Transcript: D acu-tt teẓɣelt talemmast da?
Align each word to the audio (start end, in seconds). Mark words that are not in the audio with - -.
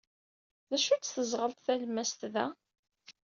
D 0.69 0.71
acu-tt 0.77 1.13
teẓɣelt 1.15 1.63
talemmast 1.65 2.21
da? 2.33 2.45